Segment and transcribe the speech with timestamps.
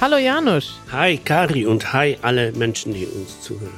[0.00, 0.80] Hallo Janusz.
[0.90, 3.74] Hi Kari und hi alle Menschen, die uns zuhören.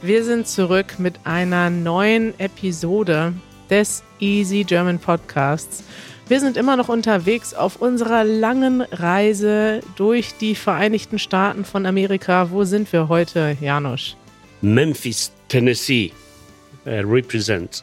[0.00, 3.34] Wir sind zurück mit einer neuen Episode
[3.68, 5.82] des Easy German Podcasts.
[6.28, 12.52] Wir sind immer noch unterwegs auf unserer langen Reise durch die Vereinigten Staaten von Amerika.
[12.52, 14.16] Wo sind wir heute, Janusz?
[14.60, 16.12] Memphis, Tennessee.
[16.86, 17.82] Uh, represents.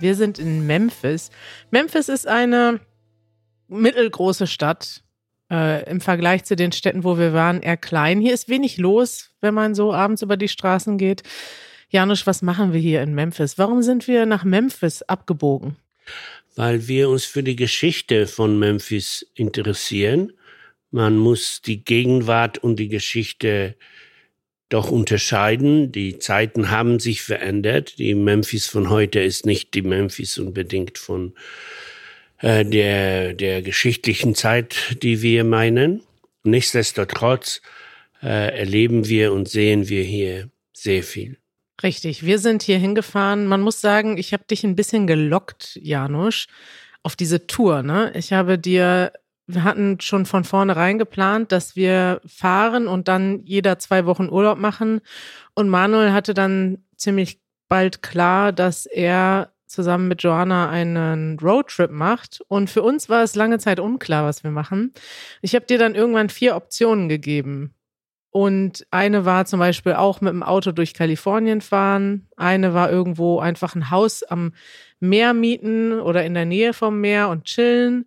[0.00, 1.28] Wir sind in Memphis.
[1.70, 2.80] Memphis ist eine
[3.68, 5.02] mittelgroße Stadt.
[5.52, 8.22] Äh, Im Vergleich zu den Städten, wo wir waren, eher klein.
[8.22, 11.22] Hier ist wenig los, wenn man so abends über die Straßen geht.
[11.90, 13.58] Janusz, was machen wir hier in Memphis?
[13.58, 15.76] Warum sind wir nach Memphis abgebogen?
[16.56, 20.32] Weil wir uns für die Geschichte von Memphis interessieren.
[20.90, 23.76] Man muss die Gegenwart und die Geschichte
[24.70, 25.92] doch unterscheiden.
[25.92, 27.98] Die Zeiten haben sich verändert.
[27.98, 31.34] Die Memphis von heute ist nicht die Memphis unbedingt von
[32.42, 36.02] äh, der, der geschichtlichen Zeit, die wir meinen.
[36.44, 37.62] Nichtsdestotrotz
[38.22, 41.38] äh, erleben wir und sehen wir hier sehr viel.
[41.82, 43.46] Richtig, wir sind hier hingefahren.
[43.46, 46.46] Man muss sagen, ich habe dich ein bisschen gelockt, Janusz,
[47.02, 47.82] auf diese Tour.
[47.82, 48.12] Ne?
[48.14, 49.12] Ich habe dir,
[49.46, 54.58] wir hatten schon von vornherein geplant, dass wir fahren und dann jeder zwei Wochen Urlaub
[54.58, 55.00] machen.
[55.54, 62.42] Und Manuel hatte dann ziemlich bald klar, dass er zusammen mit Joanna einen Roadtrip macht.
[62.48, 64.92] Und für uns war es lange Zeit unklar, was wir machen.
[65.40, 67.74] Ich habe dir dann irgendwann vier Optionen gegeben.
[68.30, 72.28] Und eine war zum Beispiel auch mit dem Auto durch Kalifornien fahren.
[72.36, 74.54] Eine war irgendwo einfach ein Haus am
[75.00, 78.06] Meer mieten oder in der Nähe vom Meer und chillen.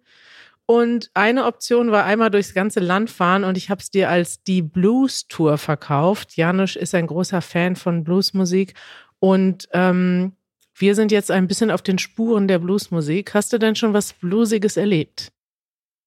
[0.65, 4.41] Und eine Option war einmal durchs ganze Land fahren und ich habe es dir als
[4.41, 6.35] die Blues Tour verkauft.
[6.35, 8.73] Janusz ist ein großer Fan von Bluesmusik
[9.19, 10.33] und ähm,
[10.77, 13.33] wir sind jetzt ein bisschen auf den Spuren der Bluesmusik.
[13.33, 15.31] Hast du denn schon was Bluesiges erlebt?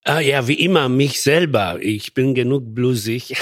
[0.04, 1.78] Ah, ja, wie immer, mich selber.
[1.80, 3.34] Ich bin genug bluesig.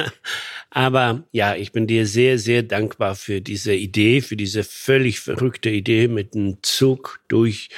[0.70, 5.70] Aber ja, ich bin dir sehr, sehr dankbar für diese Idee, für diese völlig verrückte
[5.70, 7.70] Idee, mit einem Zug durch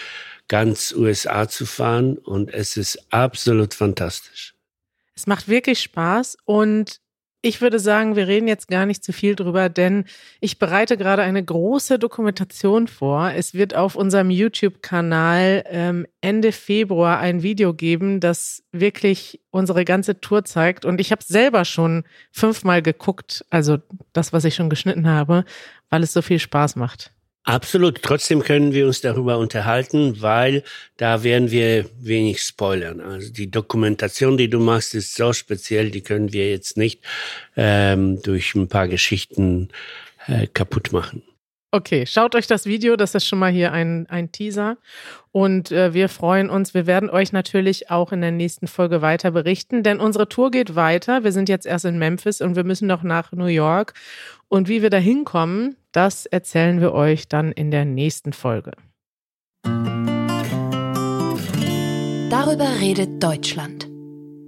[0.49, 2.19] ganz USA zu fahren.
[2.19, 4.55] Und es ist absolut fantastisch.
[5.15, 7.01] Es macht wirklich Spaß und
[7.43, 10.05] ich würde sagen, wir reden jetzt gar nicht zu viel drüber, denn
[10.41, 13.31] ich bereite gerade eine große Dokumentation vor.
[13.31, 20.21] Es wird auf unserem YouTube-Kanal ähm, Ende Februar ein Video geben, das wirklich unsere ganze
[20.21, 20.85] Tour zeigt.
[20.85, 23.79] Und ich habe selber schon fünfmal geguckt, also
[24.13, 25.45] das, was ich schon geschnitten habe,
[25.89, 27.11] weil es so viel Spaß macht.
[27.51, 28.01] Absolut.
[28.03, 30.63] Trotzdem können wir uns darüber unterhalten, weil
[30.97, 33.01] da werden wir wenig spoilern.
[33.01, 37.03] Also die Dokumentation, die du machst, ist so speziell, die können wir jetzt nicht
[37.57, 39.71] ähm, durch ein paar Geschichten
[40.29, 41.25] äh, kaputt machen.
[41.73, 44.77] Okay, schaut euch das Video, das ist schon mal hier ein, ein Teaser.
[45.33, 46.73] Und äh, wir freuen uns.
[46.73, 50.77] Wir werden euch natürlich auch in der nächsten Folge weiter berichten, denn unsere Tour geht
[50.77, 51.25] weiter.
[51.25, 53.95] Wir sind jetzt erst in Memphis und wir müssen noch nach New York.
[54.49, 58.73] Und wie wir da hinkommen, das erzählen wir euch dann in der nächsten Folge.
[62.31, 63.89] Darüber redet Deutschland.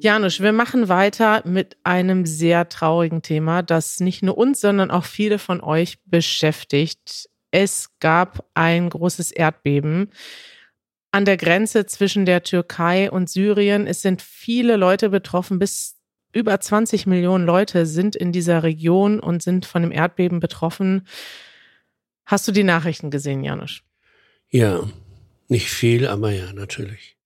[0.00, 5.04] Janusz, wir machen weiter mit einem sehr traurigen Thema, das nicht nur uns, sondern auch
[5.04, 7.28] viele von euch beschäftigt.
[7.52, 10.10] Es gab ein großes Erdbeben
[11.12, 13.86] an der Grenze zwischen der Türkei und Syrien.
[13.86, 15.58] Es sind viele Leute betroffen.
[15.58, 15.96] Bis
[16.32, 21.06] über 20 Millionen Leute sind in dieser Region und sind von dem Erdbeben betroffen.
[22.24, 23.82] Hast du die Nachrichten gesehen, Janusz?
[24.48, 24.88] Ja,
[25.48, 27.16] nicht viel, aber ja, natürlich.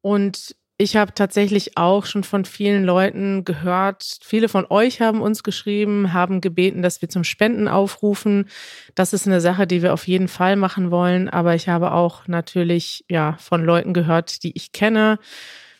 [0.00, 5.42] Und ich habe tatsächlich auch schon von vielen Leuten gehört, viele von euch haben uns
[5.42, 8.48] geschrieben, haben gebeten, dass wir zum Spenden aufrufen.
[8.94, 11.30] Das ist eine Sache, die wir auf jeden Fall machen wollen.
[11.30, 15.18] Aber ich habe auch natürlich ja von Leuten gehört, die ich kenne.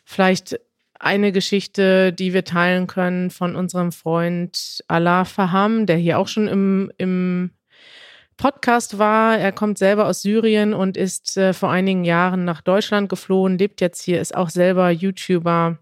[0.05, 0.59] Vielleicht
[1.01, 6.49] eine Geschichte, die wir teilen können von unserem Freund Allah Faham, der hier auch schon
[6.49, 7.51] im, im
[8.37, 9.39] Podcast war.
[9.39, 13.81] Er kommt selber aus Syrien und ist äh, vor einigen Jahren nach Deutschland geflohen, lebt
[13.81, 15.79] jetzt hier, ist auch selber YouTuber.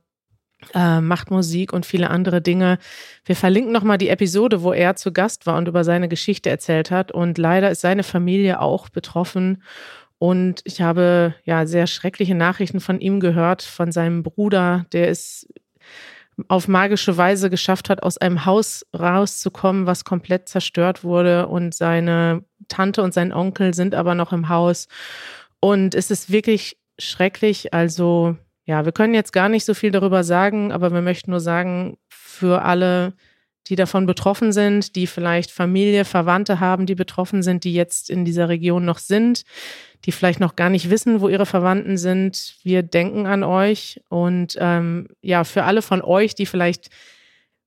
[0.72, 2.78] Äh, macht Musik und viele andere Dinge.
[3.26, 6.90] Wir verlinken nochmal die Episode, wo er zu Gast war und über seine Geschichte erzählt
[6.90, 7.12] hat.
[7.12, 9.62] Und leider ist seine Familie auch betroffen.
[10.18, 15.48] Und ich habe ja sehr schreckliche Nachrichten von ihm gehört, von seinem Bruder, der ist
[16.48, 21.46] auf magische Weise geschafft hat, aus einem Haus rauszukommen, was komplett zerstört wurde.
[21.48, 24.88] Und seine Tante und sein Onkel sind aber noch im Haus.
[25.60, 27.72] Und es ist wirklich schrecklich.
[27.72, 31.40] Also, ja, wir können jetzt gar nicht so viel darüber sagen, aber wir möchten nur
[31.40, 33.14] sagen, für alle
[33.68, 38.24] die davon betroffen sind, die vielleicht Familie, Verwandte haben, die betroffen sind, die jetzt in
[38.24, 39.44] dieser Region noch sind,
[40.04, 42.56] die vielleicht noch gar nicht wissen, wo ihre Verwandten sind.
[42.62, 46.90] Wir denken an euch und ähm, ja, für alle von euch, die vielleicht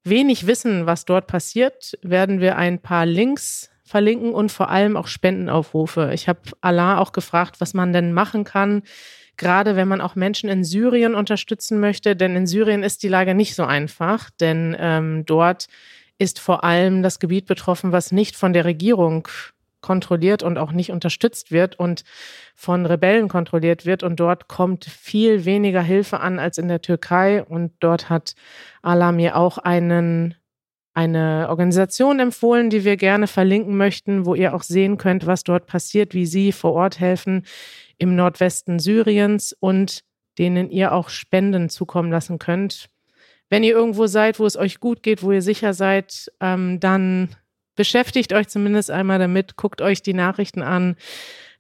[0.04, 5.08] wenig wissen, was dort passiert, werden wir ein paar Links verlinken und vor allem auch
[5.08, 6.12] Spendenaufrufe.
[6.14, 8.84] Ich habe Allah auch gefragt, was man denn machen kann,
[9.38, 13.36] gerade wenn man auch Menschen in Syrien unterstützen möchte, denn in Syrien ist die Lage
[13.36, 15.68] nicht so einfach, denn ähm, dort
[16.18, 19.28] ist vor allem das Gebiet betroffen, was nicht von der Regierung
[19.82, 22.04] kontrolliert und auch nicht unterstützt wird und
[22.56, 24.04] von Rebellen kontrolliert wird.
[24.04, 27.44] Und dort kommt viel weniger Hilfe an als in der Türkei.
[27.44, 28.36] Und dort hat
[28.82, 30.36] Allah mir auch einen,
[30.98, 35.68] eine Organisation empfohlen, die wir gerne verlinken möchten, wo ihr auch sehen könnt, was dort
[35.68, 37.46] passiert, wie sie vor Ort helfen
[38.00, 40.02] im Nordwesten Syriens und
[40.40, 42.90] denen ihr auch Spenden zukommen lassen könnt.
[43.48, 47.30] Wenn ihr irgendwo seid, wo es euch gut geht, wo ihr sicher seid, ähm, dann
[47.76, 50.96] beschäftigt euch zumindest einmal damit, guckt euch die Nachrichten an.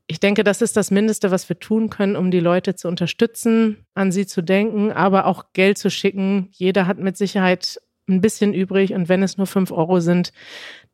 [0.08, 3.86] Ich denke, das ist das Mindeste, was wir tun können, um die Leute zu unterstützen,
[3.94, 6.50] an sie zu denken, aber auch Geld zu schicken.
[6.54, 10.32] Jeder hat mit Sicherheit ein bisschen übrig und wenn es nur fünf Euro sind,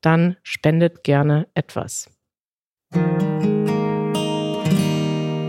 [0.01, 2.10] dann spendet gerne etwas.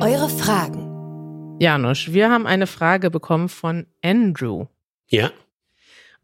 [0.00, 1.56] Eure Fragen.
[1.60, 4.66] Janusz, wir haben eine Frage bekommen von Andrew.
[5.08, 5.30] Ja.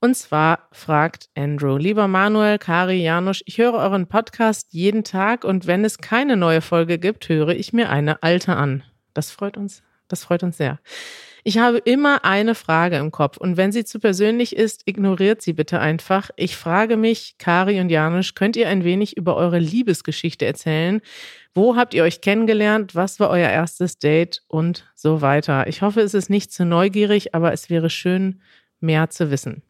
[0.01, 5.67] Und zwar fragt Andrew, lieber Manuel, Kari, Janusz, ich höre euren Podcast jeden Tag und
[5.67, 8.83] wenn es keine neue Folge gibt, höre ich mir eine alte an.
[9.13, 10.79] Das freut uns, das freut uns sehr.
[11.45, 15.53] Ich habe immer eine Frage im Kopf und wenn sie zu persönlich ist, ignoriert sie
[15.53, 16.31] bitte einfach.
[16.37, 21.01] Ich frage mich, Kari und Janusz, könnt ihr ein wenig über eure Liebesgeschichte erzählen?
[21.55, 22.95] Wo habt ihr euch kennengelernt?
[22.95, 25.67] Was war euer erstes Date und so weiter?
[25.67, 28.43] Ich hoffe, es ist nicht zu neugierig, aber es wäre schön,
[28.81, 29.63] mehr zu wissen.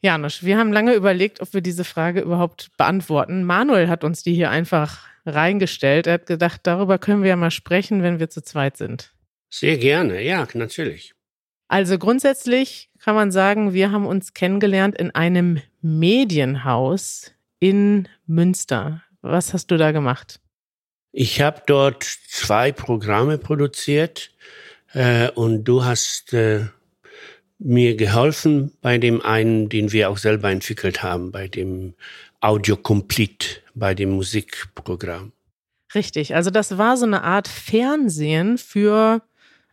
[0.00, 3.44] Janusz, wir haben lange überlegt, ob wir diese Frage überhaupt beantworten.
[3.44, 6.06] Manuel hat uns die hier einfach reingestellt.
[6.06, 9.15] Er hat gedacht, darüber können wir ja mal sprechen, wenn wir zu zweit sind.
[9.50, 11.14] Sehr gerne, ja, natürlich.
[11.68, 19.02] Also grundsätzlich kann man sagen, wir haben uns kennengelernt in einem Medienhaus in Münster.
[19.22, 20.40] Was hast du da gemacht?
[21.12, 24.30] Ich habe dort zwei Programme produziert
[24.92, 26.66] äh, und du hast äh,
[27.58, 31.94] mir geholfen bei dem einen, den wir auch selber entwickelt haben, bei dem
[32.40, 35.32] Audio Complete, bei dem Musikprogramm.
[35.94, 39.22] Richtig, also das war so eine Art Fernsehen für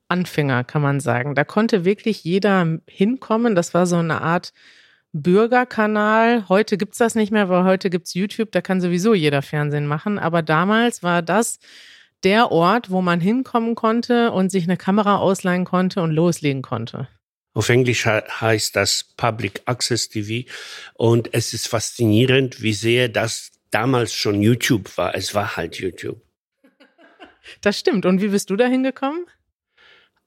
[0.07, 1.35] Anfänger, kann man sagen.
[1.35, 3.55] Da konnte wirklich jeder hinkommen.
[3.55, 4.53] Das war so eine Art
[5.13, 6.49] Bürgerkanal.
[6.49, 10.17] Heute gibt's das nicht mehr, weil heute gibt's YouTube, da kann sowieso jeder Fernsehen machen.
[10.17, 11.59] Aber damals war das
[12.23, 17.07] der Ort, wo man hinkommen konnte und sich eine Kamera ausleihen konnte und loslegen konnte.
[17.53, 20.49] Auf Englisch heißt das Public Access TV.
[20.95, 25.15] Und es ist faszinierend, wie sehr das damals schon YouTube war.
[25.15, 26.21] Es war halt YouTube.
[27.59, 28.05] Das stimmt.
[28.05, 29.25] Und wie bist du da hingekommen?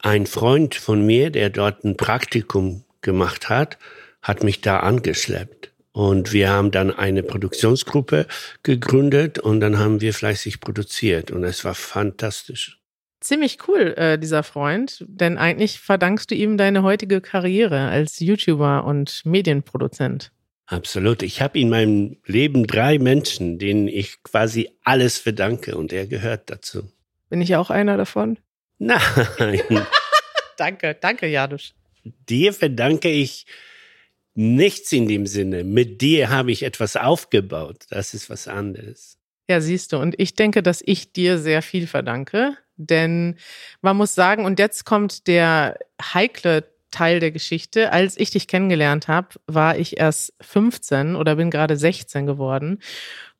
[0.07, 3.77] Ein Freund von mir, der dort ein Praktikum gemacht hat,
[4.23, 5.73] hat mich da angeschleppt.
[5.91, 8.29] Und wir haben dann eine Produktionsgruppe
[8.63, 12.81] gegründet und dann haben wir fleißig produziert und es war fantastisch.
[13.19, 18.85] Ziemlich cool, äh, dieser Freund, denn eigentlich verdankst du ihm deine heutige Karriere als YouTuber
[18.85, 20.31] und Medienproduzent.
[20.67, 21.25] Absolut.
[21.25, 26.49] Ich habe in meinem Leben drei Menschen, denen ich quasi alles verdanke und er gehört
[26.49, 26.93] dazu.
[27.29, 28.39] Bin ich auch einer davon?
[28.79, 29.87] Nein.
[30.57, 31.75] Danke, danke, Janusz.
[32.29, 33.47] Dir verdanke ich
[34.35, 35.65] nichts in dem Sinne.
[35.65, 37.85] Mit dir habe ich etwas aufgebaut.
[37.91, 39.19] Das ist was anderes.
[39.49, 39.99] Ja, siehst du.
[39.99, 42.57] Und ich denke, dass ich dir sehr viel verdanke.
[42.77, 43.37] Denn
[43.81, 47.93] man muss sagen, und jetzt kommt der heikle Teil der Geschichte.
[47.93, 52.81] Als ich dich kennengelernt habe, war ich erst 15 oder bin gerade 16 geworden.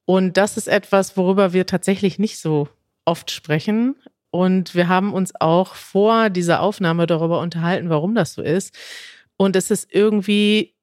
[0.05, 2.69] Und das ist etwas, worüber wir tatsächlich nicht so
[3.05, 3.97] oft sprechen.
[4.31, 8.77] Und wir haben uns auch vor dieser Aufnahme darüber unterhalten, warum das so ist.
[9.37, 10.75] Und es ist irgendwie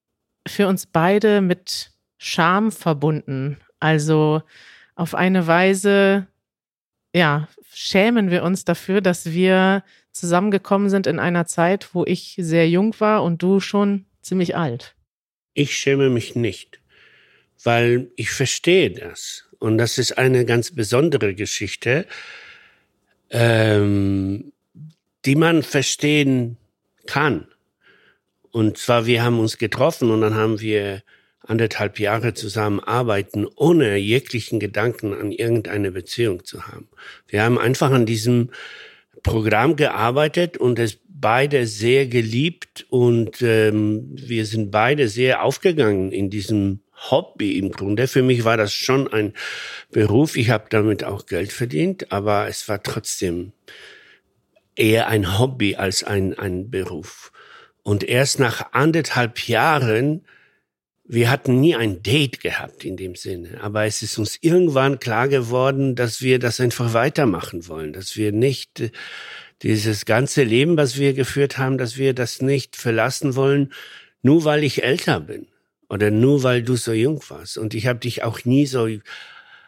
[0.48, 3.58] für uns beide mit Scham verbunden.
[3.80, 4.42] Also
[4.96, 6.28] auf eine Weise,
[7.14, 12.70] ja, schämen wir uns dafür, dass wir zusammengekommen sind in einer Zeit, wo ich sehr
[12.70, 14.96] jung war und du schon ziemlich alt.
[15.54, 16.80] Ich schäme mich nicht,
[17.64, 19.46] weil ich verstehe das.
[19.60, 22.06] Und das ist eine ganz besondere Geschichte,
[23.34, 24.54] ähm,
[25.26, 26.58] die man verstehen
[27.08, 27.48] kann.
[28.52, 31.02] Und zwar, wir haben uns getroffen und dann haben wir
[31.42, 36.88] anderthalb Jahre zusammenarbeiten, ohne jeglichen Gedanken an irgendeine Beziehung zu haben.
[37.28, 38.52] Wir haben einfach an diesem
[39.24, 46.30] Programm gearbeitet und es beide sehr geliebt und ähm, wir sind beide sehr aufgegangen in
[46.30, 46.82] diesem
[47.12, 48.08] Hobby im Grunde.
[48.08, 49.34] Für mich war das schon ein
[49.92, 50.38] Beruf.
[50.38, 53.54] Ich habe damit auch Geld verdient, aber es war trotzdem
[54.76, 57.32] eher ein Hobby als ein, ein Beruf.
[57.84, 60.26] Und erst nach anderthalb Jahren,
[61.06, 65.28] wir hatten nie ein Date gehabt in dem Sinne, aber es ist uns irgendwann klar
[65.28, 68.92] geworden, dass wir das einfach weitermachen wollen, dass wir nicht äh,
[69.62, 73.74] dieses ganze Leben, was wir geführt haben, dass wir das nicht verlassen wollen,
[74.22, 75.48] nur weil ich älter bin
[75.90, 77.58] oder nur weil du so jung warst.
[77.58, 78.88] Und ich habe dich auch nie so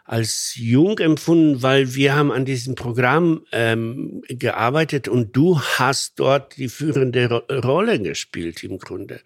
[0.06, 6.58] als jung empfunden, weil wir haben an diesem Programm ähm, gearbeitet und du hast dort
[6.58, 9.22] die führende Ro Rolle gespielt im Grunde.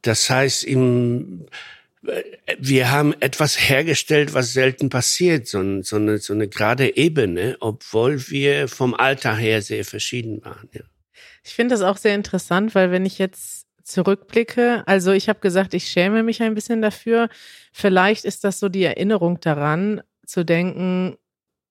[0.00, 1.44] Das heißt, im,
[2.06, 2.22] äh,
[2.58, 8.26] wir haben etwas hergestellt, was selten passiert, so, so, eine, so eine gerade Ebene, obwohl
[8.30, 10.70] wir vom Alter her sehr verschieden waren.
[10.72, 10.80] Ja.
[11.44, 13.59] Ich finde das auch sehr interessant, weil wenn ich jetzt
[13.90, 17.28] zurückblicke, also ich habe gesagt, ich schäme mich ein bisschen dafür.
[17.72, 21.16] Vielleicht ist das so die Erinnerung daran, zu denken,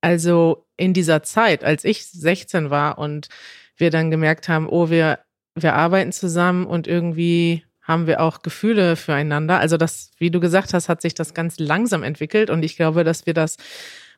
[0.02, 3.30] also in dieser Zeit, als ich 16 war und
[3.78, 5.20] wir dann gemerkt haben, oh, wir,
[5.56, 9.60] wir arbeiten zusammen und irgendwie haben wir auch Gefühle füreinander.
[9.60, 13.04] Also das, wie du gesagt hast, hat sich das ganz langsam entwickelt und ich glaube,
[13.04, 13.58] dass wir das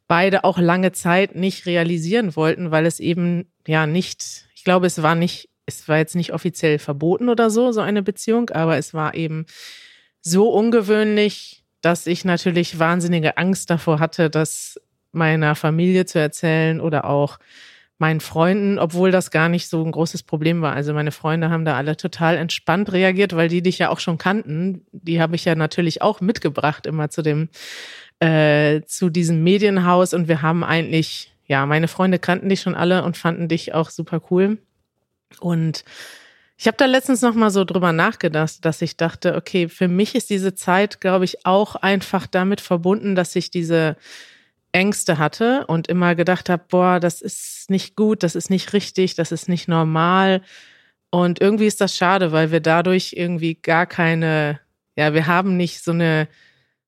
[0.07, 5.01] beide auch lange Zeit nicht realisieren wollten, weil es eben ja nicht, ich glaube, es
[5.01, 8.93] war nicht es war jetzt nicht offiziell verboten oder so, so eine Beziehung, aber es
[8.93, 9.45] war eben
[10.21, 14.79] so ungewöhnlich, dass ich natürlich wahnsinnige Angst davor hatte, das
[15.11, 17.39] meiner Familie zu erzählen oder auch
[17.97, 20.73] meinen Freunden, obwohl das gar nicht so ein großes Problem war.
[20.73, 24.17] Also meine Freunde haben da alle total entspannt reagiert, weil die dich ja auch schon
[24.17, 24.85] kannten.
[24.91, 27.49] Die habe ich ja natürlich auch mitgebracht immer zu dem
[28.19, 33.03] äh, zu diesem Medienhaus und wir haben eigentlich ja meine Freunde kannten dich schon alle
[33.03, 34.57] und fanden dich auch super cool.
[35.39, 35.83] Und
[36.57, 40.13] ich habe da letztens noch mal so drüber nachgedacht, dass ich dachte, okay, für mich
[40.13, 43.97] ist diese Zeit, glaube ich, auch einfach damit verbunden, dass ich diese
[44.71, 49.15] Ängste hatte und immer gedacht habe, boah, das ist nicht gut, das ist nicht richtig,
[49.15, 50.41] das ist nicht normal.
[51.09, 54.59] Und irgendwie ist das schade, weil wir dadurch irgendwie gar keine,
[54.95, 56.27] ja, wir haben nicht so eine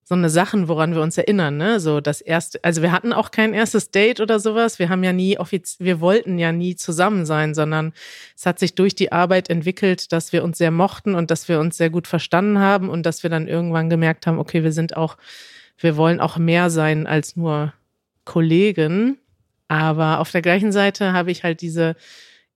[0.05, 1.79] so eine Sachen, woran wir uns erinnern, ne?
[1.79, 4.77] So das erste, also wir hatten auch kein erstes Date oder sowas.
[4.77, 7.93] Wir haben ja nie offiziell, wir wollten ja nie zusammen sein, sondern
[8.35, 11.59] es hat sich durch die Arbeit entwickelt, dass wir uns sehr mochten und dass wir
[11.59, 14.97] uns sehr gut verstanden haben und dass wir dann irgendwann gemerkt haben, okay, wir sind
[14.97, 15.17] auch,
[15.77, 17.73] wir wollen auch mehr sein als nur
[18.25, 19.17] Kollegen.
[19.69, 21.95] Aber auf der gleichen Seite habe ich halt diese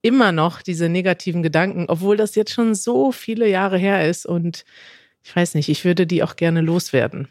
[0.02, 4.64] immer noch diese negativen Gedanken, obwohl das jetzt schon so viele Jahre her ist und
[5.24, 7.28] ich weiß nicht, ich würde die auch gerne loswerden.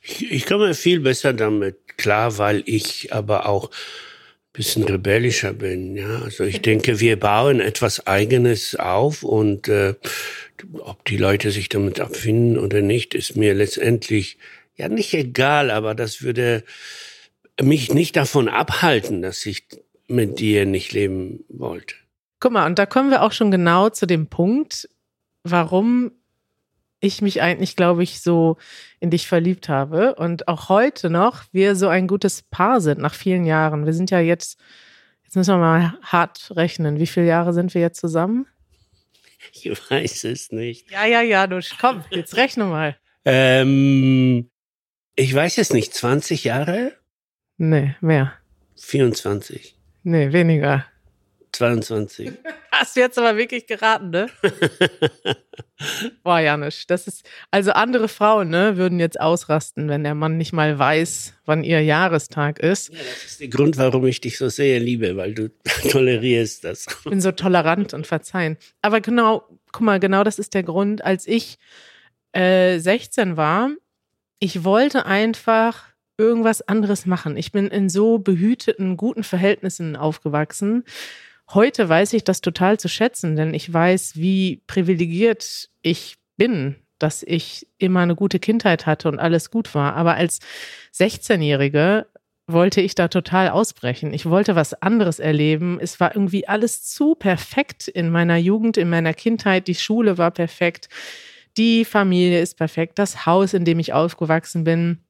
[0.00, 5.96] Ich, ich komme viel besser damit klar, weil ich aber auch ein bisschen rebellischer bin.
[5.96, 9.94] Ja, also ich denke, wir bauen etwas Eigenes auf und äh,
[10.78, 14.38] ob die Leute sich damit abfinden oder nicht, ist mir letztendlich
[14.76, 16.64] ja nicht egal, aber das würde
[17.60, 19.64] mich nicht davon abhalten, dass ich
[20.08, 21.94] mit dir nicht leben wollte.
[22.40, 24.88] Guck mal, und da kommen wir auch schon genau zu dem Punkt,
[25.42, 26.12] warum
[27.00, 28.56] ich mich eigentlich, glaube ich, so
[29.06, 33.14] in dich verliebt habe und auch heute noch wir so ein gutes Paar sind nach
[33.14, 33.86] vielen Jahren.
[33.86, 34.58] Wir sind ja jetzt,
[35.22, 36.98] jetzt müssen wir mal hart rechnen.
[36.98, 38.46] Wie viele Jahre sind wir jetzt zusammen?
[39.52, 40.90] Ich weiß es nicht.
[40.90, 42.96] Ja, ja, ja, du komm, jetzt rechne mal.
[43.24, 44.50] Ähm,
[45.14, 45.94] ich weiß es nicht.
[45.94, 46.92] 20 Jahre?
[47.58, 48.32] Nee, mehr.
[48.74, 49.76] 24.
[50.02, 50.84] Nee, weniger.
[51.52, 52.32] 22.
[52.78, 54.26] Hast du jetzt aber wirklich geraten, ne?
[56.22, 60.52] Boah, Janusz, das ist, also andere Frauen, ne, würden jetzt ausrasten, wenn der Mann nicht
[60.52, 62.92] mal weiß, wann ihr Jahrestag ist.
[62.92, 65.50] Ja, das ist der Grund, warum ich dich so sehr liebe, weil du
[65.90, 66.86] tolerierst das.
[66.86, 68.58] Ich bin so tolerant und verzeihen.
[68.82, 71.58] Aber genau, guck mal, genau das ist der Grund, als ich
[72.32, 73.70] äh, 16 war,
[74.38, 75.84] ich wollte einfach
[76.18, 77.36] irgendwas anderes machen.
[77.36, 80.84] Ich bin in so behüteten, guten Verhältnissen aufgewachsen
[81.54, 87.22] Heute weiß ich das total zu schätzen, denn ich weiß, wie privilegiert ich bin, dass
[87.22, 89.94] ich immer eine gute Kindheit hatte und alles gut war.
[89.94, 90.40] Aber als
[90.94, 92.06] 16-Jährige
[92.48, 94.12] wollte ich da total ausbrechen.
[94.12, 95.78] Ich wollte was anderes erleben.
[95.80, 99.68] Es war irgendwie alles zu perfekt in meiner Jugend, in meiner Kindheit.
[99.68, 100.88] Die Schule war perfekt.
[101.56, 102.98] Die Familie ist perfekt.
[102.98, 105.05] Das Haus, in dem ich aufgewachsen bin.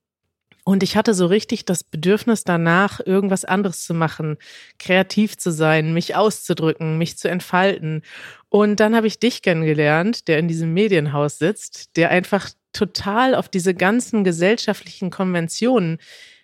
[0.69, 4.37] Und ich hatte so richtig das Bedürfnis danach, irgendwas anderes zu machen,
[4.81, 8.03] kreativ zu sein, mich auszudrücken, mich zu entfalten.
[8.49, 13.49] Und dann habe ich dich kennengelernt, der in diesem Medienhaus sitzt, der einfach total auf
[13.49, 15.99] diese ganzen gesellschaftlichen Konventionen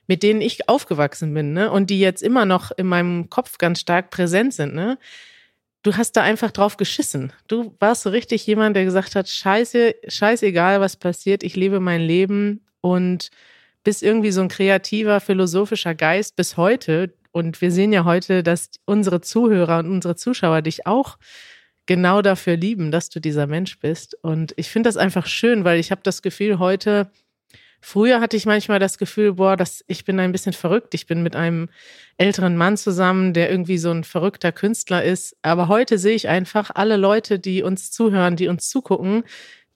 [0.08, 1.70] mit denen ich aufgewachsen bin, ne?
[1.70, 4.98] Und die jetzt immer noch in meinem Kopf ganz stark präsent sind, ne?
[5.82, 7.32] Du hast da einfach drauf geschissen.
[7.48, 12.00] Du warst so richtig jemand, der gesagt hat, scheiße, scheißegal, was passiert, ich lebe mein
[12.00, 13.30] Leben und
[13.84, 17.14] bist irgendwie so ein kreativer, philosophischer Geist bis heute.
[17.32, 21.18] Und wir sehen ja heute, dass unsere Zuhörer und unsere Zuschauer dich auch
[21.86, 24.16] genau dafür lieben, dass du dieser Mensch bist.
[24.22, 27.10] Und ich finde das einfach schön, weil ich habe das Gefühl, heute
[27.84, 30.94] Früher hatte ich manchmal das Gefühl, boah, das, ich bin ein bisschen verrückt.
[30.94, 31.68] Ich bin mit einem
[32.16, 35.36] älteren Mann zusammen, der irgendwie so ein verrückter Künstler ist.
[35.42, 39.24] Aber heute sehe ich einfach alle Leute, die uns zuhören, die uns zugucken,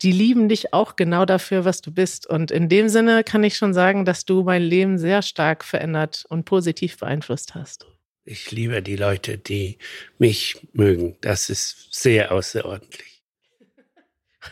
[0.02, 2.26] die lieben dich auch genau dafür, was du bist.
[2.26, 6.24] Und in dem Sinne kann ich schon sagen, dass du mein Leben sehr stark verändert
[6.28, 7.86] und positiv beeinflusst hast.
[8.24, 9.78] Ich liebe die Leute, die
[10.18, 11.16] mich mögen.
[11.20, 13.22] Das ist sehr außerordentlich.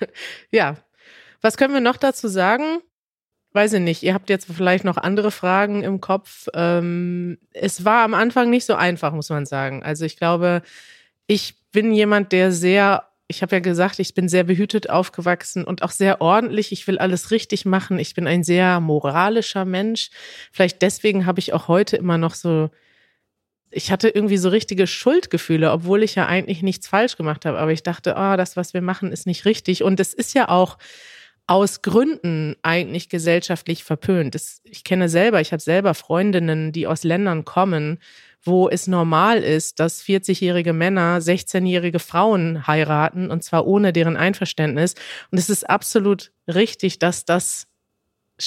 [0.50, 0.76] ja.
[1.40, 2.80] Was können wir noch dazu sagen?
[3.54, 6.48] weiß ich nicht, ihr habt jetzt vielleicht noch andere Fragen im Kopf.
[6.54, 9.82] Ähm, es war am Anfang nicht so einfach, muss man sagen.
[9.82, 10.62] Also ich glaube,
[11.26, 15.82] ich bin jemand, der sehr, ich habe ja gesagt, ich bin sehr behütet aufgewachsen und
[15.82, 16.72] auch sehr ordentlich.
[16.72, 17.98] Ich will alles richtig machen.
[17.98, 20.10] Ich bin ein sehr moralischer Mensch.
[20.52, 22.70] Vielleicht deswegen habe ich auch heute immer noch so
[23.76, 27.58] ich hatte irgendwie so richtige Schuldgefühle, obwohl ich ja eigentlich nichts falsch gemacht habe.
[27.58, 29.82] Aber ich dachte, oh, das, was wir machen, ist nicht richtig.
[29.82, 30.78] Und es ist ja auch
[31.46, 34.34] aus Gründen eigentlich gesellschaftlich verpönt.
[34.34, 37.98] Das, ich kenne selber, ich habe selber Freundinnen, die aus Ländern kommen,
[38.44, 44.94] wo es normal ist, dass 40-jährige Männer 16-jährige Frauen heiraten und zwar ohne deren Einverständnis.
[45.30, 47.66] Und es ist absolut richtig, dass das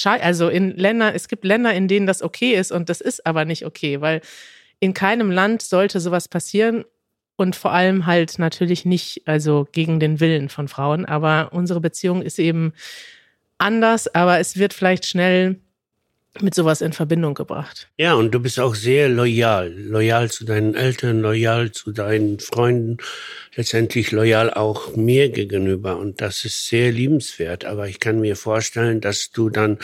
[0.04, 3.44] also in Ländern, es gibt Länder, in denen das okay ist und das ist aber
[3.44, 4.20] nicht okay, weil
[4.80, 6.84] in keinem Land sollte sowas passieren
[7.36, 11.04] und vor allem halt natürlich nicht, also gegen den Willen von Frauen.
[11.04, 12.72] Aber unsere Beziehung ist eben
[13.58, 15.60] anders, aber es wird vielleicht schnell
[16.40, 17.88] mit sowas in Verbindung gebracht.
[17.96, 19.72] Ja, und du bist auch sehr loyal.
[19.72, 22.98] Loyal zu deinen Eltern, loyal zu deinen Freunden,
[23.54, 25.96] letztendlich loyal auch mir gegenüber.
[25.96, 27.64] Und das ist sehr liebenswert.
[27.64, 29.78] Aber ich kann mir vorstellen, dass du dann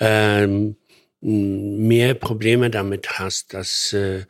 [0.00, 0.76] ähm,
[1.20, 4.24] mehr Probleme damit hast, dass äh,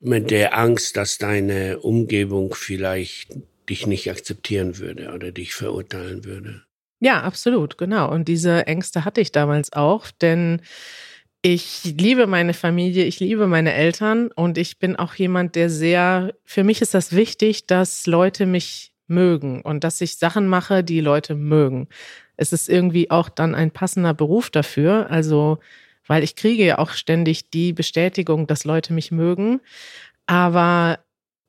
[0.00, 3.36] mit der Angst, dass deine Umgebung vielleicht
[3.68, 6.64] dich nicht akzeptieren würde oder dich verurteilen würde.
[7.04, 8.08] Ja, absolut, genau.
[8.12, 10.60] Und diese Ängste hatte ich damals auch, denn
[11.42, 16.34] ich liebe meine Familie, ich liebe meine Eltern und ich bin auch jemand, der sehr,
[16.44, 21.00] für mich ist das wichtig, dass Leute mich mögen und dass ich Sachen mache, die
[21.00, 21.88] Leute mögen.
[22.36, 25.10] Es ist irgendwie auch dann ein passender Beruf dafür.
[25.10, 25.58] Also
[26.06, 29.60] weil ich kriege ja auch ständig die Bestätigung, dass Leute mich mögen.
[30.26, 31.00] Aber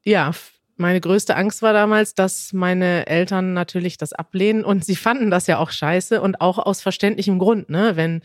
[0.05, 0.31] ja,
[0.75, 5.47] meine größte Angst war damals, dass meine Eltern natürlich das ablehnen und sie fanden das
[5.47, 7.95] ja auch scheiße und auch aus verständlichem Grund, ne?
[7.95, 8.21] Wenn,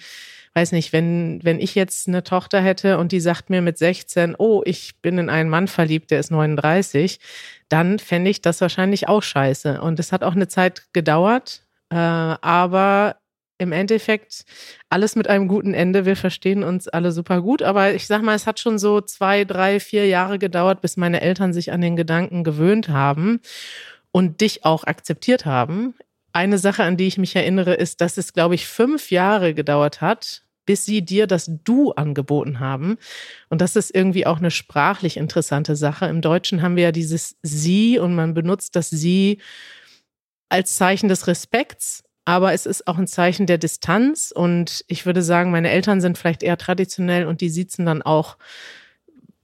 [0.54, 4.34] weiß nicht, wenn, wenn ich jetzt eine Tochter hätte und die sagt mir mit 16,
[4.38, 7.20] oh, ich bin in einen Mann verliebt, der ist 39,
[7.68, 9.80] dann fände ich das wahrscheinlich auch scheiße.
[9.80, 13.16] Und es hat auch eine Zeit gedauert, äh, aber
[13.58, 14.44] im Endeffekt
[14.88, 16.06] alles mit einem guten Ende.
[16.06, 17.62] Wir verstehen uns alle super gut.
[17.62, 21.20] Aber ich sag mal, es hat schon so zwei, drei, vier Jahre gedauert, bis meine
[21.20, 23.40] Eltern sich an den Gedanken gewöhnt haben
[24.12, 25.94] und dich auch akzeptiert haben.
[26.32, 30.00] Eine Sache, an die ich mich erinnere, ist, dass es, glaube ich, fünf Jahre gedauert
[30.00, 32.98] hat, bis sie dir das Du angeboten haben.
[33.48, 36.06] Und das ist irgendwie auch eine sprachlich interessante Sache.
[36.06, 39.40] Im Deutschen haben wir ja dieses Sie und man benutzt das Sie
[40.50, 45.22] als Zeichen des Respekts aber es ist auch ein Zeichen der Distanz und ich würde
[45.22, 48.36] sagen, meine Eltern sind vielleicht eher traditionell und die sitzen dann auch,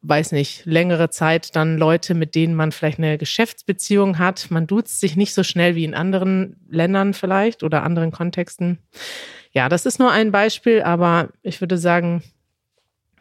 [0.02, 4.50] weiß nicht, längere Zeit dann Leute, mit denen man vielleicht eine Geschäftsbeziehung hat.
[4.50, 8.80] Man duzt sich nicht so schnell wie in anderen Ländern vielleicht oder anderen Kontexten.
[9.52, 12.22] Ja, das ist nur ein Beispiel, aber ich würde sagen,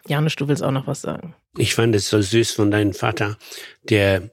[0.06, 1.36] Janusz, du willst auch noch was sagen.
[1.58, 3.38] Ich fand es so süß von deinem Vater,
[3.84, 4.30] der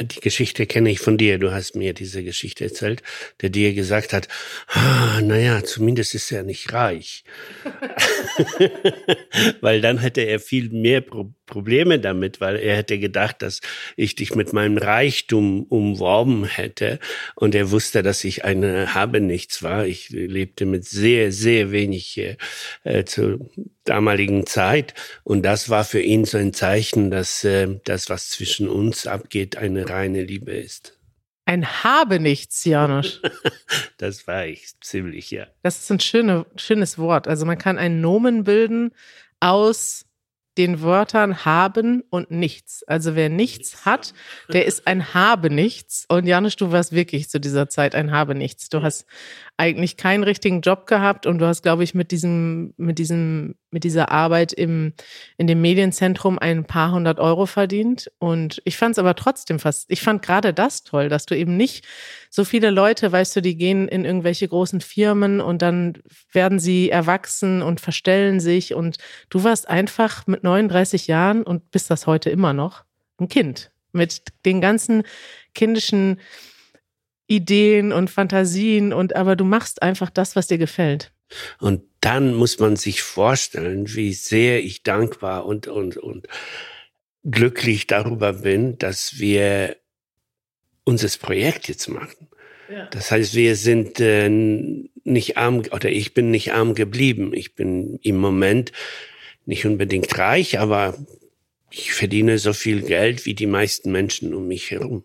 [0.00, 1.38] die Geschichte kenne ich von dir.
[1.38, 3.02] Du hast mir diese Geschichte erzählt,
[3.40, 4.28] der dir gesagt hat,
[4.68, 7.24] ah, naja, zumindest ist er nicht reich.
[9.60, 13.60] weil dann hätte er viel mehr Pro Probleme damit, weil er hätte gedacht, dass
[13.96, 16.98] ich dich mit meinem Reichtum umworben hätte.
[17.34, 19.86] Und er wusste, dass ich eine habe nichts war.
[19.86, 22.20] Ich lebte mit sehr, sehr wenig
[22.84, 23.40] äh, zur
[23.84, 24.94] damaligen Zeit.
[25.22, 29.56] Und das war für ihn so ein Zeichen, dass äh, das, was zwischen uns abgeht,
[29.56, 30.98] eine reine Liebe ist.
[31.46, 33.20] Ein habe nichts, Janusz.
[33.98, 35.46] das war ich ziemlich, ja.
[35.62, 37.28] Das ist ein schöne, schönes Wort.
[37.28, 38.92] Also man kann einen Nomen bilden
[39.40, 40.06] aus
[40.56, 42.84] den Wörtern haben und nichts.
[42.84, 44.14] Also wer nichts hat,
[44.52, 46.06] der ist ein habe nichts.
[46.08, 48.68] Und Janusz, du warst wirklich zu dieser Zeit ein habe nichts.
[48.68, 49.06] Du hast
[49.56, 53.84] eigentlich keinen richtigen Job gehabt und du hast, glaube ich, mit diesem, mit diesem mit
[53.84, 54.94] dieser Arbeit im,
[55.36, 58.10] in dem Medienzentrum ein paar hundert Euro verdient.
[58.18, 61.58] Und ich fand es aber trotzdem fast, ich fand gerade das toll, dass du eben
[61.58, 61.84] nicht
[62.30, 65.98] so viele Leute, weißt du, die gehen in irgendwelche großen Firmen und dann
[66.32, 68.74] werden sie erwachsen und verstellen sich.
[68.74, 72.84] Und du warst einfach mit 39 Jahren und bist das heute immer noch
[73.18, 75.02] ein Kind mit den ganzen
[75.54, 76.20] kindischen
[77.26, 81.13] Ideen und Fantasien und aber du machst einfach das, was dir gefällt.
[81.58, 86.26] Und dann muss man sich vorstellen, wie sehr ich dankbar und, und, und
[87.24, 89.76] glücklich darüber bin, dass wir
[90.84, 92.28] unser Projekt jetzt machen.
[92.70, 92.86] Ja.
[92.86, 97.32] Das heißt, wir sind äh, nicht arm, oder ich bin nicht arm geblieben.
[97.34, 98.72] Ich bin im Moment
[99.46, 100.96] nicht unbedingt reich, aber
[101.70, 105.04] ich verdiene so viel Geld wie die meisten Menschen um mich herum.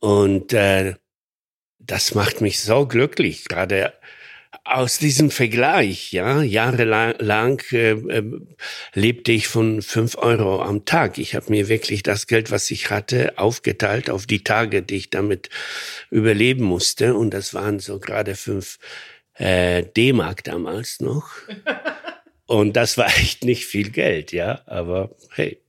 [0.00, 0.94] Und äh,
[1.78, 3.92] das macht mich so glücklich, gerade
[4.64, 8.40] aus diesem Vergleich, ja, jahrelang äh, äh,
[8.94, 11.18] lebte ich von fünf Euro am Tag.
[11.18, 15.10] Ich habe mir wirklich das Geld, was ich hatte, aufgeteilt auf die Tage, die ich
[15.10, 15.50] damit
[16.10, 17.14] überleben musste.
[17.14, 18.78] Und das waren so gerade fünf
[19.34, 21.28] äh, D-Mark damals noch.
[22.46, 25.60] Und das war echt nicht viel Geld, ja, aber hey.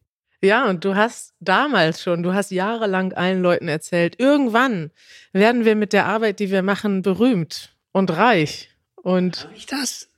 [0.42, 4.92] Ja, und du hast damals schon, du hast jahrelang allen Leuten erzählt, irgendwann
[5.32, 8.75] werden wir mit der Arbeit, die wir machen, berühmt und reich.
[9.06, 10.10] Und Hab ich das?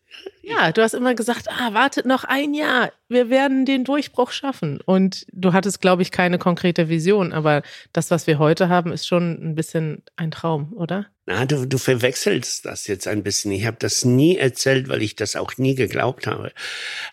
[0.41, 4.79] Ja, du hast immer gesagt, ah, wartet noch ein Jahr, wir werden den Durchbruch schaffen.
[4.85, 9.05] Und du hattest, glaube ich, keine konkrete Vision, aber das, was wir heute haben, ist
[9.05, 11.05] schon ein bisschen ein Traum, oder?
[11.25, 13.51] Na, du, du verwechselst das jetzt ein bisschen.
[13.51, 16.53] Ich habe das nie erzählt, weil ich das auch nie geglaubt habe.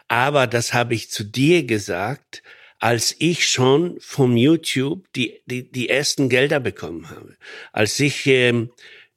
[0.06, 2.44] Aber das habe ich zu dir gesagt,
[2.78, 7.36] als ich schon vom YouTube die, die, die ersten Gelder bekommen habe.
[7.72, 8.70] Als ich ähm,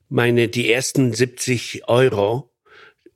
[0.10, 2.52] meine, die ersten 70 Euro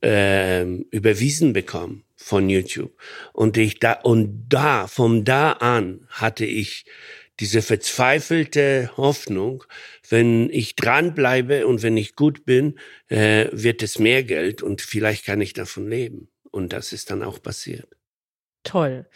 [0.04, 2.92] äh, überwiesen bekommen von YouTube.
[3.34, 6.86] Und ich da, und da, vom da an hatte ich
[7.40, 9.64] diese verzweifelte Hoffnung,
[10.10, 12.78] wenn ich dranbleibe und wenn ich gut bin,
[13.08, 16.30] äh, wird es mehr Geld und vielleicht kann ich davon leben.
[16.52, 17.88] Und das ist dann auch passiert.
[18.64, 19.08] Toll.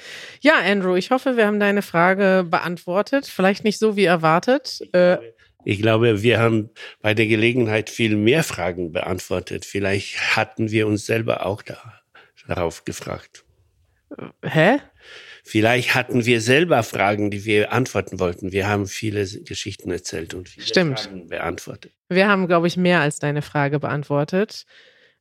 [0.42, 3.28] Ja, Andrew, ich hoffe, wir haben deine Frage beantwortet.
[3.28, 4.82] Vielleicht nicht so wie erwartet.
[4.92, 5.18] Äh,
[5.66, 6.70] ich glaube, wir haben
[7.02, 9.66] bei der Gelegenheit viel mehr Fragen beantwortet.
[9.66, 11.78] Vielleicht hatten wir uns selber auch da,
[12.48, 13.44] darauf gefragt.
[14.44, 14.78] Hä?
[15.44, 18.52] Vielleicht hatten wir selber Fragen, die wir antworten wollten.
[18.52, 21.00] Wir haben viele Geschichten erzählt und viele Stimmt.
[21.02, 21.92] Fragen beantwortet.
[22.10, 24.66] Wir haben, glaube ich, mehr als deine Frage beantwortet.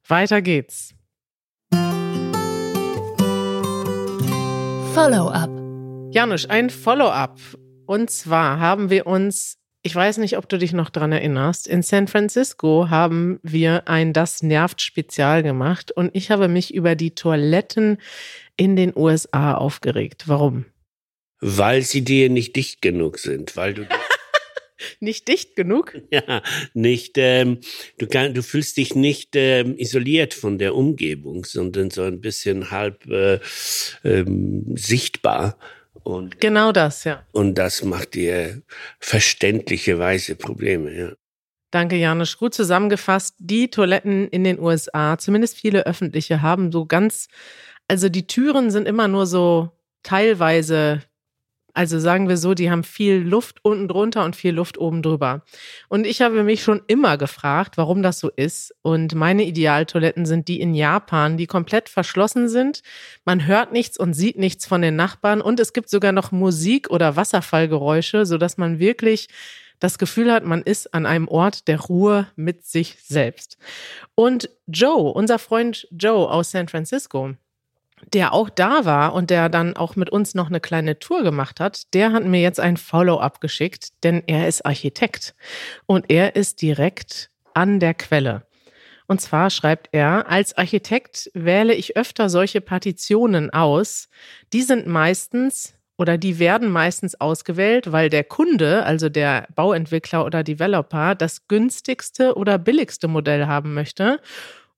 [0.06, 0.94] Weiter geht's.
[4.94, 5.50] Follow-up.
[6.12, 7.38] Janusz, ein Follow-up.
[7.86, 11.82] Und zwar haben wir uns, ich weiß nicht, ob du dich noch dran erinnerst, in
[11.82, 17.14] San Francisco haben wir ein Das nervt Spezial gemacht und ich habe mich über die
[17.14, 17.98] Toiletten
[18.56, 20.24] in den USA aufgeregt.
[20.26, 20.64] Warum?
[21.40, 23.86] Weil sie dir nicht dicht genug sind, weil du
[25.00, 26.00] nicht dicht genug?
[26.10, 26.42] Ja,
[26.72, 27.58] nicht, ähm,
[27.98, 32.70] du, kann, du fühlst dich nicht ähm, isoliert von der Umgebung, sondern so ein bisschen
[32.70, 33.38] halb äh,
[34.02, 35.58] ähm, sichtbar.
[36.02, 37.24] Und, genau das, ja.
[37.32, 38.62] Und das macht dir
[38.98, 41.12] verständlicherweise Probleme, ja.
[41.70, 42.38] Danke, Janusz.
[42.38, 43.34] Gut zusammengefasst.
[43.38, 47.26] Die Toiletten in den USA, zumindest viele öffentliche, haben so ganz,
[47.88, 49.70] also die Türen sind immer nur so
[50.04, 51.02] teilweise
[51.74, 55.42] also sagen wir so, die haben viel Luft unten drunter und viel Luft oben drüber.
[55.88, 58.72] Und ich habe mich schon immer gefragt, warum das so ist.
[58.82, 62.82] Und meine Idealtoiletten sind die in Japan, die komplett verschlossen sind.
[63.24, 65.40] Man hört nichts und sieht nichts von den Nachbarn.
[65.40, 69.28] Und es gibt sogar noch Musik oder Wasserfallgeräusche, sodass man wirklich
[69.80, 73.58] das Gefühl hat, man ist an einem Ort der Ruhe mit sich selbst.
[74.14, 77.34] Und Joe, unser Freund Joe aus San Francisco,
[78.12, 81.60] der auch da war und der dann auch mit uns noch eine kleine Tour gemacht
[81.60, 85.34] hat, der hat mir jetzt ein Follow-up geschickt, denn er ist Architekt
[85.86, 88.46] und er ist direkt an der Quelle.
[89.06, 94.08] Und zwar schreibt er, als Architekt wähle ich öfter solche Partitionen aus.
[94.52, 100.42] Die sind meistens oder die werden meistens ausgewählt, weil der Kunde, also der Bauentwickler oder
[100.42, 104.20] Developer, das günstigste oder billigste Modell haben möchte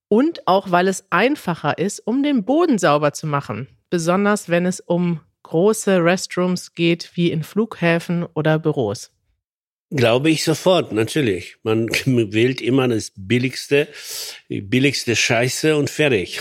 [0.09, 4.81] und auch weil es einfacher ist, um den Boden sauber zu machen, besonders wenn es
[4.81, 9.13] um große Restrooms geht, wie in Flughäfen oder Büros.
[9.91, 11.57] Glaube ich sofort, natürlich.
[11.63, 13.89] Man wählt immer das billigste,
[14.49, 16.41] die billigste Scheiße und fertig.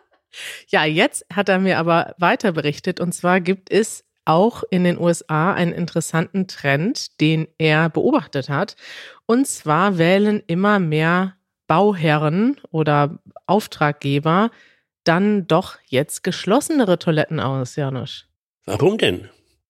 [0.68, 4.98] ja, jetzt hat er mir aber weiter berichtet und zwar gibt es auch in den
[4.98, 8.76] USA einen interessanten Trend, den er beobachtet hat.
[9.24, 11.35] Und zwar wählen immer mehr
[11.66, 14.50] Bauherren oder Auftraggeber
[15.04, 18.26] dann doch jetzt geschlossenere Toiletten aus, Janusz.
[18.64, 19.28] Warum denn?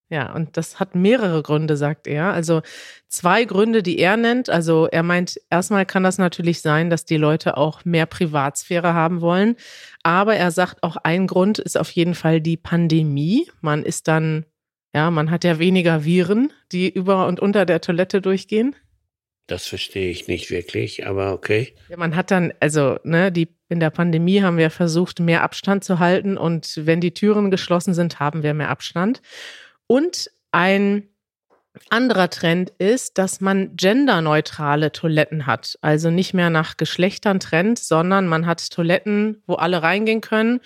[0.09, 2.33] Ja, und das hat mehrere Gründe, sagt er.
[2.33, 2.63] Also
[3.09, 4.49] zwei Gründe, die er nennt.
[4.49, 9.21] Also er meint, erstmal kann das natürlich sein, dass die Leute auch mehr Privatsphäre haben
[9.21, 9.57] wollen.
[10.05, 13.51] Aber er sagt auch, ein Grund ist auf jeden Fall die Pandemie.
[13.61, 14.47] Man ist dann,
[14.95, 18.77] ja, man hat ja weniger Viren, die über und unter der Toilette durchgehen.
[19.47, 21.75] Das verstehe ich nicht wirklich, aber okay.
[21.89, 25.85] Ja, man hat dann, also, ne, die, in der Pandemie haben wir versucht, mehr Abstand
[25.85, 29.23] zu halten und wenn die Türen geschlossen sind, haben wir mehr Abstand.
[29.87, 31.09] Und ein
[31.91, 35.79] anderer Trend ist, dass man genderneutrale Toiletten hat.
[35.81, 40.61] Also nicht mehr nach Geschlechtern trennt, sondern man hat Toiletten, wo alle reingehen können.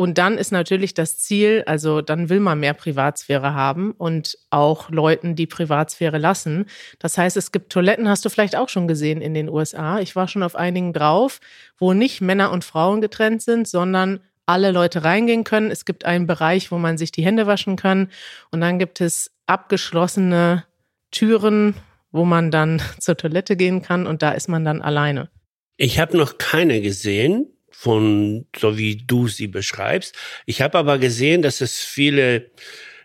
[0.00, 4.88] Und dann ist natürlich das Ziel, also dann will man mehr Privatsphäre haben und auch
[4.88, 6.64] Leuten die Privatsphäre lassen.
[6.98, 10.00] Das heißt, es gibt Toiletten, hast du vielleicht auch schon gesehen in den USA.
[10.00, 11.40] Ich war schon auf einigen drauf,
[11.76, 15.70] wo nicht Männer und Frauen getrennt sind, sondern alle Leute reingehen können.
[15.70, 18.08] Es gibt einen Bereich, wo man sich die Hände waschen kann.
[18.50, 20.64] Und dann gibt es abgeschlossene
[21.10, 21.74] Türen,
[22.10, 24.06] wo man dann zur Toilette gehen kann.
[24.06, 25.28] Und da ist man dann alleine.
[25.76, 30.16] Ich habe noch keine gesehen, von so wie du sie beschreibst.
[30.46, 32.50] Ich habe aber gesehen, dass es viele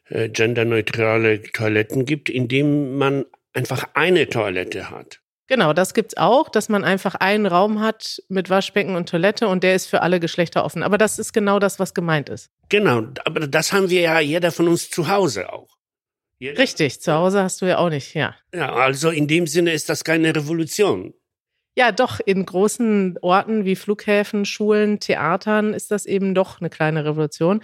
[0.10, 5.22] äh, genderneutrale Toiletten gibt, in denen man einfach eine Toilette hat.
[5.48, 9.64] Genau, das gibt's auch, dass man einfach einen Raum hat mit Waschbecken und Toilette und
[9.64, 10.82] der ist für alle Geschlechter offen.
[10.82, 12.50] Aber das ist genau das, was gemeint ist.
[12.70, 15.70] Genau, aber das haben wir ja jeder von uns zu Hause auch.
[16.40, 18.36] Jeder Richtig, zu Hause hast du ja auch nicht, ja.
[18.54, 21.14] Ja, also in dem Sinne ist das keine Revolution.
[21.78, 27.04] Ja, doch, in großen Orten wie Flughäfen, Schulen, Theatern ist das eben doch eine kleine
[27.04, 27.62] Revolution.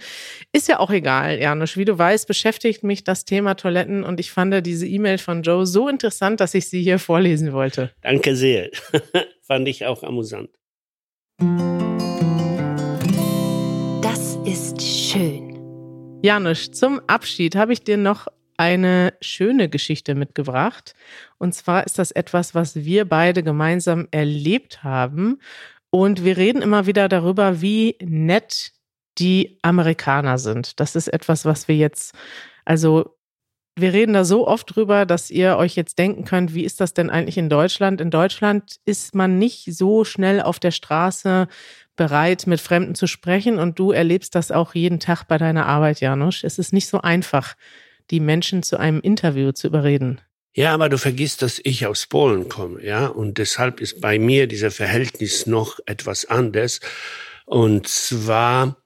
[0.52, 1.78] Ist ja auch egal, Janusz.
[1.78, 5.64] Wie du weißt, beschäftigt mich das Thema Toiletten und ich fand diese E-Mail von Joe
[5.64, 7.92] so interessant, dass ich sie hier vorlesen wollte.
[8.02, 8.68] Danke sehr.
[9.42, 10.50] fand ich auch amüsant.
[14.02, 15.58] Das ist schön.
[16.22, 20.94] Janusz, zum Abschied habe ich dir noch eine schöne Geschichte mitgebracht.
[21.38, 25.40] Und zwar ist das etwas, was wir beide gemeinsam erlebt haben.
[25.90, 28.72] Und wir reden immer wieder darüber, wie nett
[29.18, 30.80] die Amerikaner sind.
[30.80, 32.14] Das ist etwas, was wir jetzt,
[32.64, 33.16] also
[33.74, 36.92] wir reden da so oft drüber, dass ihr euch jetzt denken könnt, wie ist das
[36.92, 38.00] denn eigentlich in Deutschland?
[38.00, 41.48] In Deutschland ist man nicht so schnell auf der Straße
[41.96, 46.00] bereit, mit Fremden zu sprechen und du erlebst das auch jeden Tag bei deiner Arbeit,
[46.00, 46.44] Janusz.
[46.44, 47.54] Es ist nicht so einfach,
[48.12, 50.20] die Menschen zu einem Interview zu überreden.
[50.54, 54.46] Ja, aber du vergisst, dass ich aus Polen komme, ja, und deshalb ist bei mir
[54.46, 56.80] dieser Verhältnis noch etwas anders.
[57.46, 58.76] Und zwar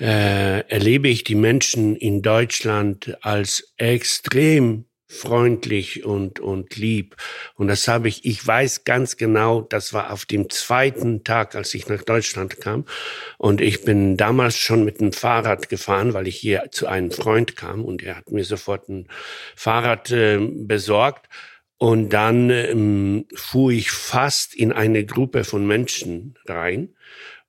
[0.00, 7.16] äh, erlebe ich die Menschen in Deutschland als extrem freundlich und, und lieb.
[7.54, 11.74] Und das habe ich, ich weiß ganz genau, das war auf dem zweiten Tag, als
[11.74, 12.84] ich nach Deutschland kam.
[13.38, 17.56] Und ich bin damals schon mit dem Fahrrad gefahren, weil ich hier zu einem Freund
[17.56, 19.08] kam und er hat mir sofort ein
[19.54, 21.28] Fahrrad äh, besorgt.
[21.78, 26.94] Und dann ähm, fuhr ich fast in eine Gruppe von Menschen rein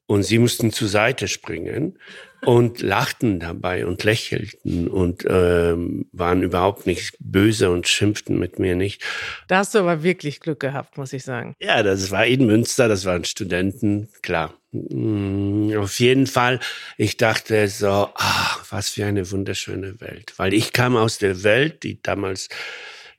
[0.06, 1.98] und sie mussten zur Seite springen
[2.42, 8.76] und lachten dabei und lächelten und ähm, waren überhaupt nicht böse und schimpften mit mir
[8.76, 9.04] nicht.
[9.48, 11.56] Da hast du aber wirklich Glück gehabt, muss ich sagen.
[11.60, 14.54] Ja, das war in Münster, das waren Studenten, klar.
[14.72, 16.60] Mm, auf jeden Fall,
[16.98, 20.34] ich dachte so, ach, was für eine wunderschöne Welt.
[20.38, 22.50] Weil ich kam aus der Welt, die damals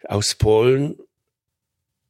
[0.05, 0.97] aus Polen,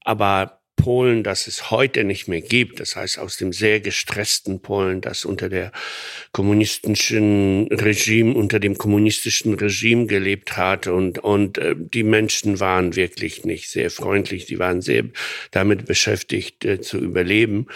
[0.05, 5.03] aber Polen, das es heute nicht mehr gibt, das heißt aus dem sehr gestressten Polen,
[5.03, 5.73] das unter der
[6.33, 13.45] kommunistischen Regime, unter dem kommunistischen Regime gelebt hat und, und äh, die Menschen waren wirklich
[13.45, 15.05] nicht sehr freundlich, die waren sehr
[15.51, 17.67] damit beschäftigt äh, zu überleben.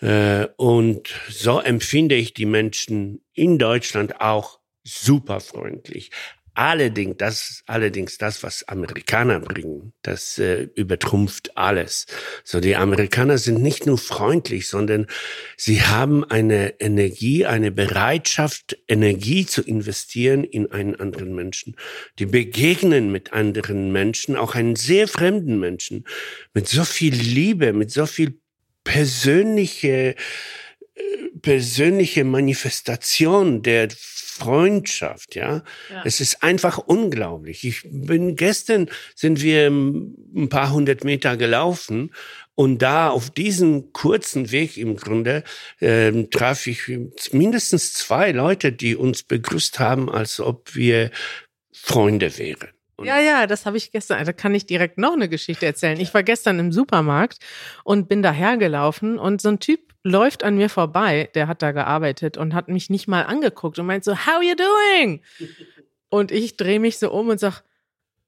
[0.00, 6.10] Äh, und so empfinde ich die Menschen in Deutschland auch super freundlich.
[6.54, 12.06] Allerdings, das, allerdings das, was Amerikaner bringen, das äh, übertrumpft alles.
[12.44, 15.08] So, die Amerikaner sind nicht nur freundlich, sondern
[15.56, 21.74] sie haben eine Energie, eine Bereitschaft, Energie zu investieren in einen anderen Menschen.
[22.20, 26.04] Die begegnen mit anderen Menschen, auch einen sehr fremden Menschen,
[26.54, 28.38] mit so viel Liebe, mit so viel
[28.84, 30.14] persönliche,
[30.94, 31.00] äh,
[31.44, 35.62] persönliche Manifestation der Freundschaft, ja?
[35.90, 36.02] ja.
[36.04, 37.64] Es ist einfach unglaublich.
[37.64, 42.12] Ich bin gestern sind wir ein paar hundert Meter gelaufen
[42.54, 45.44] und da auf diesem kurzen Weg im Grunde
[45.80, 46.90] äh, traf ich
[47.30, 51.10] mindestens zwei Leute, die uns begrüßt haben, als ob wir
[51.72, 52.70] Freunde wären.
[52.96, 54.24] Und ja, ja, das habe ich gestern.
[54.24, 56.00] Da kann ich direkt noch eine Geschichte erzählen.
[56.00, 57.38] Ich war gestern im Supermarkt
[57.82, 62.36] und bin dahergelaufen und so ein Typ läuft an mir vorbei, der hat da gearbeitet
[62.36, 65.20] und hat mich nicht mal angeguckt und meint so, how you doing?
[66.10, 67.64] Und ich drehe mich so um und sag,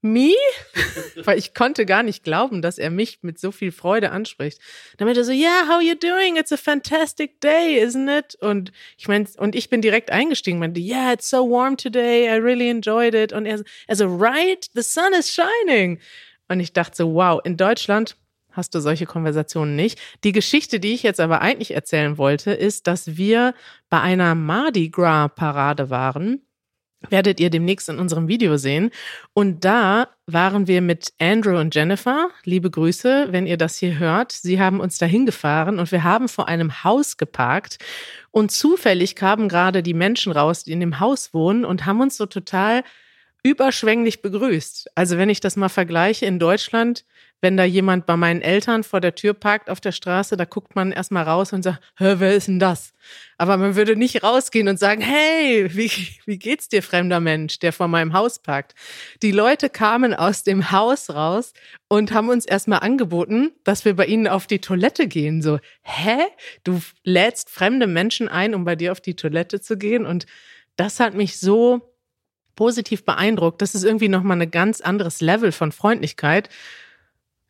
[0.02, 0.32] me?
[1.24, 4.58] Weil ich konnte gar nicht glauben, dass er mich mit so viel Freude anspricht.
[4.96, 6.36] Dann meinte er so, yeah, how you doing?
[6.36, 8.34] It's a fantastic day, isn't it?
[8.40, 12.40] Und ich meine, und ich bin direkt eingestiegen, meinte, yeah, it's so warm today, I
[12.40, 13.32] really enjoyed it.
[13.32, 16.00] Und er, er so, right, the sun is shining.
[16.48, 18.16] Und ich dachte so, wow, in Deutschland
[18.56, 20.00] hast du solche Konversationen nicht.
[20.24, 23.54] Die Geschichte, die ich jetzt aber eigentlich erzählen wollte, ist, dass wir
[23.88, 26.42] bei einer Mardi Gras Parade waren
[27.10, 28.90] werdet ihr demnächst in unserem Video sehen.
[29.32, 32.30] Und da waren wir mit Andrew und Jennifer.
[32.44, 34.32] Liebe Grüße, wenn ihr das hier hört.
[34.32, 37.78] Sie haben uns dahin gefahren und wir haben vor einem Haus geparkt.
[38.30, 42.16] Und zufällig kamen gerade die Menschen raus, die in dem Haus wohnen und haben uns
[42.16, 42.82] so total
[43.46, 44.90] überschwänglich begrüßt.
[44.96, 47.04] Also wenn ich das mal vergleiche in Deutschland,
[47.40, 50.74] wenn da jemand bei meinen Eltern vor der Tür parkt auf der Straße, da guckt
[50.74, 52.92] man erstmal raus und sagt, hör, wer ist denn das?
[53.38, 55.92] Aber man würde nicht rausgehen und sagen, hey, wie,
[56.24, 58.74] wie geht's dir, fremder Mensch, der vor meinem Haus parkt?
[59.22, 61.52] Die Leute kamen aus dem Haus raus
[61.86, 65.40] und haben uns erstmal angeboten, dass wir bei ihnen auf die Toilette gehen.
[65.40, 66.18] So, hä?
[66.64, 70.04] Du lädst fremde Menschen ein, um bei dir auf die Toilette zu gehen?
[70.04, 70.26] Und
[70.74, 71.95] das hat mich so
[72.56, 73.62] positiv beeindruckt.
[73.62, 76.48] Das ist irgendwie nochmal ein ganz anderes Level von Freundlichkeit.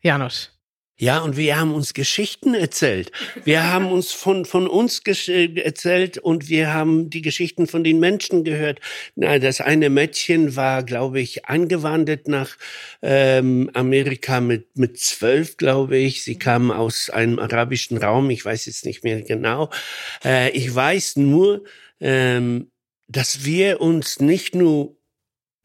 [0.03, 0.51] Janusz.
[0.99, 3.13] Ja, und wir haben uns Geschichten erzählt.
[3.45, 8.45] Wir haben uns von, von uns erzählt und wir haben die Geschichten von den Menschen
[8.45, 8.81] gehört.
[9.15, 12.57] Na, das eine Mädchen war, glaube ich, angewandert nach
[13.03, 16.25] ähm, Amerika mit, mit zwölf, glaube ich.
[16.25, 19.69] Sie kam aus einem arabischen Raum, ich weiß jetzt nicht mehr genau.
[20.25, 21.65] Äh, ich weiß nur,
[22.01, 22.71] ähm,
[23.09, 24.97] dass wir uns nicht nur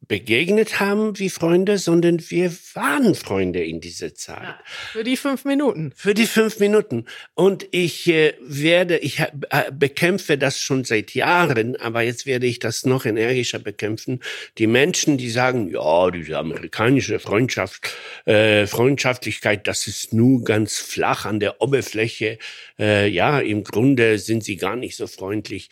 [0.08, 4.41] begegnet haben wie Freunde, sondern wir waren Freunde in dieser Zeit.
[4.41, 4.60] Ja,
[4.91, 5.93] für die fünf Minuten.
[5.95, 7.06] Für die fünf Minuten.
[7.36, 12.60] Und ich äh, werde, ich äh, bekämpfe das schon seit Jahren, aber jetzt werde ich
[12.60, 14.21] das noch energischer bekämpfen.
[14.58, 21.25] Die Menschen, die sagen, ja, diese amerikanische Freundschaft, äh, Freundschaftlichkeit, das ist nur ganz flach
[21.25, 22.39] an der Oberfläche.
[22.80, 25.69] Äh, ja, im Grunde sind sie gar nicht so freundlich.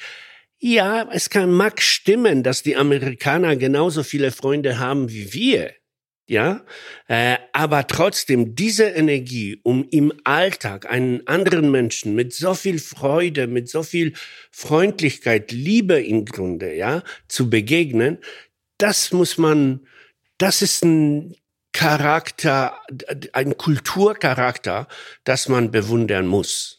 [0.62, 5.74] Ja, es kann mag stimmen, dass die Amerikaner genauso viele Freunde haben wie wir.
[6.28, 6.64] Ja,
[7.08, 13.48] äh, aber trotzdem diese Energie, um im Alltag einen anderen Menschen mit so viel Freude,
[13.48, 14.14] mit so viel
[14.52, 18.20] Freundlichkeit, Liebe im Grunde, ja, zu begegnen,
[18.78, 19.88] das muss man,
[20.38, 21.36] das ist ein
[21.72, 22.80] Charakter,
[23.34, 24.88] ein Kulturcharakter,
[25.24, 26.79] das man bewundern muss.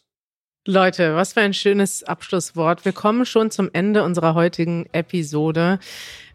[0.67, 2.85] Leute, was für ein schönes Abschlusswort.
[2.85, 5.79] Wir kommen schon zum Ende unserer heutigen Episode.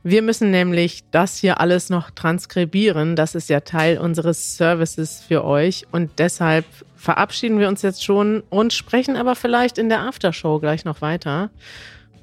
[0.03, 3.15] Wir müssen nämlich das hier alles noch transkribieren.
[3.15, 5.87] Das ist ja Teil unseres Services für euch.
[5.93, 6.65] Und deshalb
[6.97, 11.51] verabschieden wir uns jetzt schon und sprechen aber vielleicht in der Aftershow gleich noch weiter.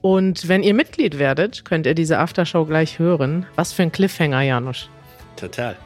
[0.01, 3.45] Und wenn ihr Mitglied werdet, könnt ihr diese Aftershow gleich hören.
[3.55, 4.89] Was für ein Cliffhanger, Janusz.
[5.37, 5.77] Total.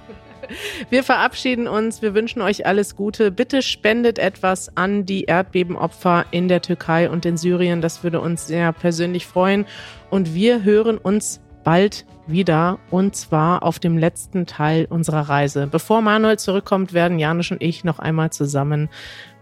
[0.89, 2.01] Wir verabschieden uns.
[2.01, 3.31] Wir wünschen euch alles Gute.
[3.31, 7.81] Bitte spendet etwas an die Erdbebenopfer in der Türkei und in Syrien.
[7.81, 9.65] Das würde uns sehr persönlich freuen.
[10.09, 15.67] Und wir hören uns bald wieder und zwar auf dem letzten Teil unserer Reise.
[15.67, 18.89] Bevor Manuel zurückkommt, werden Janusz und ich noch einmal zusammen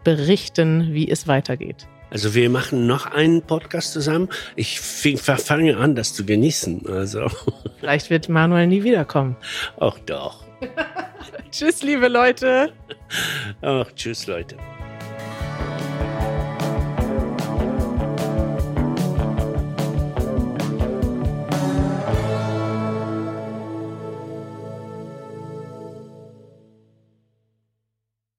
[0.03, 1.87] berichten, wie es weitergeht.
[2.11, 4.29] Also wir machen noch einen Podcast zusammen.
[4.55, 6.87] Ich fange an, das zu genießen.
[6.87, 7.27] Also.
[7.79, 9.35] Vielleicht wird Manuel nie wiederkommen.
[9.79, 10.44] Ach doch.
[11.51, 12.73] Tschüss, liebe Leute.
[13.61, 14.57] Ach, tschüss, Leute.